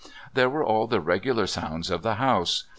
There 0.33 0.49
were 0.49 0.63
all 0.65 0.87
the 0.87 0.99
regular 0.99 1.45
sounds 1.45 1.91
of 1.91 2.01
the 2.01 2.15
house. 2.15 2.63